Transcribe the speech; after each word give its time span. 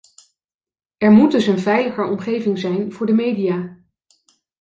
Er 0.97 1.11
moet 1.11 1.31
dus 1.31 1.47
een 1.47 1.59
veiliger 1.59 2.05
omgeving 2.05 2.59
zijn 2.59 2.91
voor 2.91 3.05
de 3.05 3.13
media. 3.13 3.77